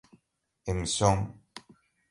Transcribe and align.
emissão 0.71 1.15